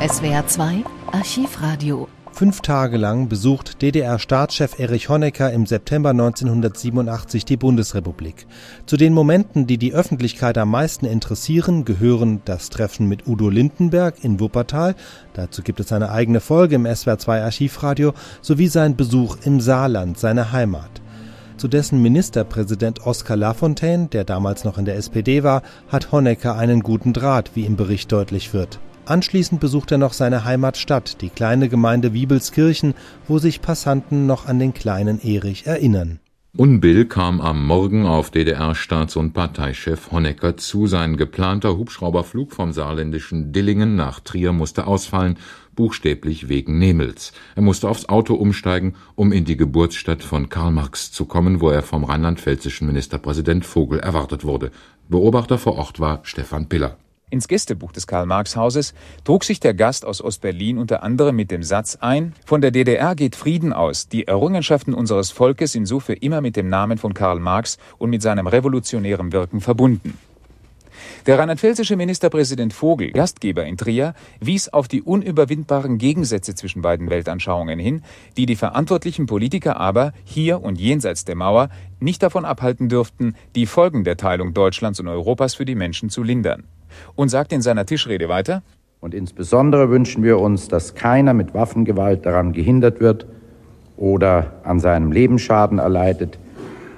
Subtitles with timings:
[0.00, 8.46] SWR 2 Archivradio Fünf Tage lang besucht DDR-Staatschef Erich Honecker im September 1987 die Bundesrepublik.
[8.86, 14.22] Zu den Momenten, die die Öffentlichkeit am meisten interessieren, gehören das Treffen mit Udo Lindenberg
[14.22, 14.94] in Wuppertal,
[15.32, 20.52] dazu gibt es eine eigene Folge im SWR2 Archivradio, sowie sein Besuch im Saarland, seine
[20.52, 21.02] Heimat.
[21.56, 26.84] Zu dessen Ministerpräsident Oskar Lafontaine, der damals noch in der SPD war, hat Honecker einen
[26.84, 28.78] guten Draht, wie im Bericht deutlich wird.
[29.08, 32.92] Anschließend besucht er noch seine Heimatstadt, die kleine Gemeinde Wiebelskirchen,
[33.26, 36.20] wo sich Passanten noch an den kleinen Erich erinnern.
[36.54, 40.86] Unbill kam am Morgen auf DDR-Staats- und Parteichef Honecker zu.
[40.86, 45.38] Sein geplanter Hubschrauberflug vom saarländischen Dillingen nach Trier musste ausfallen,
[45.74, 47.32] buchstäblich wegen Nemels.
[47.54, 51.70] Er musste aufs Auto umsteigen, um in die Geburtsstadt von Karl Marx zu kommen, wo
[51.70, 54.70] er vom rheinland-pfälzischen Ministerpräsident Vogel erwartet wurde.
[55.08, 56.98] Beobachter vor Ort war Stefan Piller.
[57.30, 61.98] Ins Gästebuch des Karl-Marx-Hauses trug sich der Gast aus Ostberlin unter anderem mit dem Satz
[62.00, 66.40] ein, von der DDR geht Frieden aus, die Errungenschaften unseres Volkes sind so für immer
[66.40, 70.16] mit dem Namen von Karl Marx und mit seinem revolutionären Wirken verbunden.
[71.26, 77.78] Der rheinland-pfälzische Ministerpräsident Vogel, Gastgeber in Trier, wies auf die unüberwindbaren Gegensätze zwischen beiden Weltanschauungen
[77.78, 78.02] hin,
[78.38, 81.68] die die verantwortlichen Politiker aber hier und jenseits der Mauer
[82.00, 86.22] nicht davon abhalten dürften, die Folgen der Teilung Deutschlands und Europas für die Menschen zu
[86.22, 86.64] lindern
[87.14, 88.62] und sagt in seiner Tischrede weiter,
[89.00, 93.26] und insbesondere wünschen wir uns, dass keiner mit Waffengewalt daran gehindert wird
[93.96, 96.38] oder an seinem Leben Schaden erleidet,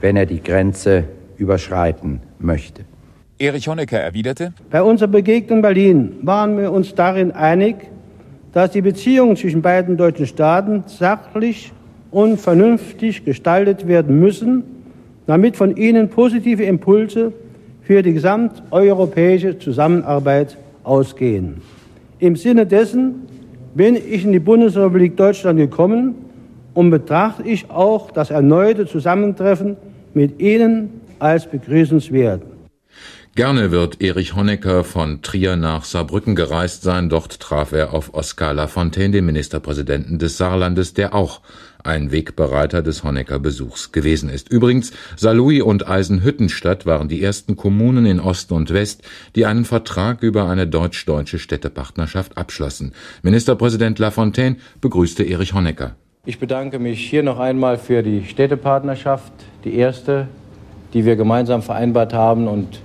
[0.00, 1.04] wenn er die Grenze
[1.36, 2.84] überschreiten möchte.
[3.38, 7.76] Erich Honecker erwiderte, Bei unserer Begegnung in Berlin waren wir uns darin einig,
[8.52, 11.72] dass die Beziehungen zwischen beiden deutschen Staaten sachlich
[12.10, 14.64] und vernünftig gestaltet werden müssen,
[15.26, 17.32] damit von ihnen positive Impulse
[17.82, 21.62] für die gesamteuropäische Zusammenarbeit ausgehen.
[22.18, 23.26] Im Sinne dessen
[23.74, 26.14] bin ich in die Bundesrepublik Deutschland gekommen
[26.74, 29.76] und betrachte ich auch das erneute Zusammentreffen
[30.14, 32.42] mit Ihnen als begrüßenswert.
[33.34, 37.08] Gerne wird Erich Honecker von Trier nach Saarbrücken gereist sein.
[37.08, 41.40] Dort traf er auf Oskar Lafontaine, den Ministerpräsidenten des Saarlandes, der auch
[41.84, 44.50] ein Wegbereiter des Honecker-Besuchs gewesen ist.
[44.50, 49.02] Übrigens, Saarlouis und Eisenhüttenstadt waren die ersten Kommunen in Ost und West,
[49.34, 52.92] die einen Vertrag über eine deutsch-deutsche Städtepartnerschaft abschlossen.
[53.22, 55.96] Ministerpräsident Lafontaine begrüßte Erich Honecker.
[56.24, 59.32] Ich bedanke mich hier noch einmal für die Städtepartnerschaft,
[59.64, 60.28] die erste,
[60.94, 62.80] die wir gemeinsam vereinbart haben und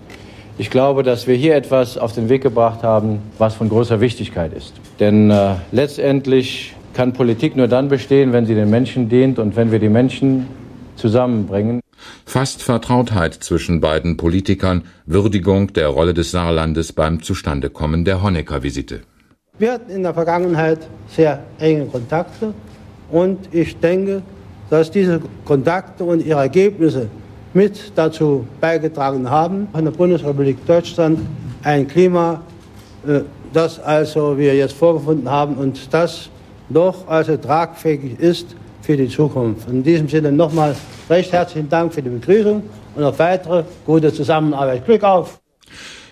[0.59, 4.53] ich glaube, dass wir hier etwas auf den Weg gebracht haben, was von großer Wichtigkeit
[4.53, 4.73] ist.
[4.99, 9.71] Denn äh, letztendlich kann Politik nur dann bestehen, wenn sie den Menschen dient und wenn
[9.71, 10.47] wir die Menschen
[10.95, 11.79] zusammenbringen.
[12.25, 19.01] Fast Vertrautheit zwischen beiden Politikern, Würdigung der Rolle des Saarlandes beim Zustandekommen der Honecker-Visite.
[19.59, 22.55] Wir hatten in der Vergangenheit sehr enge Kontakte
[23.11, 24.23] und ich denke,
[24.71, 27.09] dass diese Kontakte und ihre Ergebnisse
[27.53, 31.19] mit dazu beigetragen haben, in der Bundesrepublik Deutschland
[31.61, 32.41] ein Klima,
[33.07, 33.21] äh,
[33.53, 36.31] das also wir jetzt vorgefunden haben und das
[36.69, 39.69] doch also tragfähig ist für die Zukunft.
[39.69, 40.75] In diesem Sinne nochmal
[41.09, 42.63] recht herzlichen Dank für die Begrüßung
[42.95, 44.85] und auf weitere gute Zusammenarbeit.
[44.85, 45.39] Glück auf!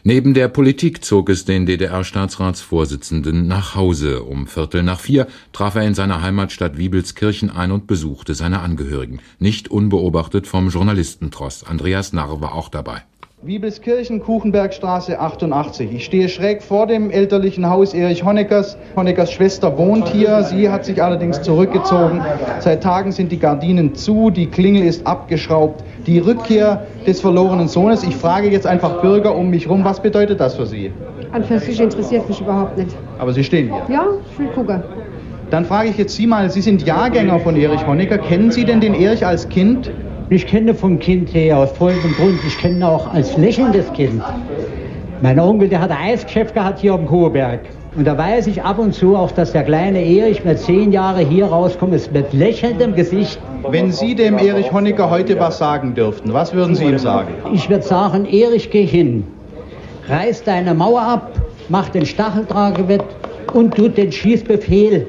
[0.08, 4.22] Neben der Politik zog es den DDR-Staatsratsvorsitzenden nach Hause.
[4.22, 9.20] Um Viertel nach vier traf er in seiner Heimatstadt Wiebelskirchen ein und besuchte seine Angehörigen.
[9.40, 11.64] Nicht unbeobachtet vom Journalistentross.
[11.64, 13.02] Andreas Narr war auch dabei.
[13.46, 15.94] Wiebelskirchen, Kuchenbergstraße 88.
[15.94, 18.76] Ich stehe schräg vor dem elterlichen Haus Erich Honeckers.
[18.96, 20.42] Honeckers Schwester wohnt hier.
[20.42, 22.26] Sie hat sich allerdings zurückgezogen.
[22.58, 25.84] Seit Tagen sind die Gardinen zu, die Klingel ist abgeschraubt.
[26.08, 28.04] Die Rückkehr des verlorenen Sohnes.
[28.04, 30.92] Ich frage jetzt einfach Bürger um mich rum, was bedeutet das für Sie?
[31.32, 32.96] An für sich interessiert mich überhaupt nicht.
[33.20, 33.96] Aber Sie stehen hier.
[33.96, 34.82] Ja, ich will gucken.
[35.52, 38.18] Dann frage ich jetzt Sie mal, Sie sind Jahrgänger von Erich Honecker.
[38.18, 39.92] Kennen Sie denn den Erich als Kind?
[40.30, 42.40] Ich kenne vom Kind her aus folgendem Grund.
[42.48, 44.24] Ich kenne auch als lächelndes Kind.
[45.22, 47.60] Mein Onkel, der hat ein Eisgeschäft gehabt hier am Kuhberg.
[47.96, 51.28] Und da weiß ich ab und zu auch, dass der kleine Erich mit zehn Jahren
[51.28, 53.40] hier rauskommt, ist mit lächelndem Gesicht.
[53.70, 57.36] Wenn Sie dem Erich Honecker heute was sagen dürften, was würden Sie ihm sagen?
[57.54, 59.26] Ich würde sagen, Erich, geh hin.
[60.10, 61.32] Reiß deine Mauer ab,
[61.70, 63.06] mach den Stacheldrahtgewett
[63.54, 65.08] und tut den Schießbefehl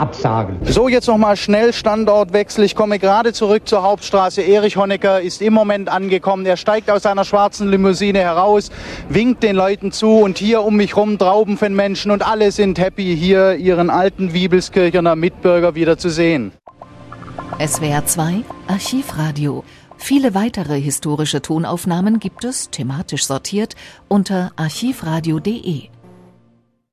[0.00, 0.58] absagen.
[0.64, 2.64] So, jetzt nochmal schnell Standortwechsel.
[2.64, 4.42] Ich komme gerade zurück zur Hauptstraße.
[4.42, 6.46] Erich Honecker ist im Moment angekommen.
[6.46, 8.70] Er steigt aus seiner schwarzen Limousine heraus,
[9.08, 12.78] winkt den Leuten zu und hier um mich rum Trauben von Menschen und alle sind
[12.78, 16.52] happy, hier ihren alten Wiebelskirchener Mitbürger wieder zu sehen.
[17.64, 19.64] SWR 2 Archivradio.
[19.98, 23.76] Viele weitere historische Tonaufnahmen gibt es, thematisch sortiert,
[24.08, 25.90] unter archivradio.de.